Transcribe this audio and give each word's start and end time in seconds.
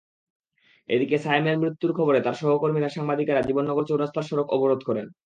এদিকে 0.89 1.17
সায়েমের 1.17 1.57
মৃত্যুর 1.57 1.91
খবরে 1.93 2.19
তাঁর 2.21 2.39
সহকর্মী 2.41 2.79
সাংবাদিকেরা 2.89 3.41
জীবননগর 3.41 3.83
চৌরাস্তায় 3.89 4.27
সড়ক 4.29 4.47
অবরোধ 4.53 4.81
করেন। 4.85 5.05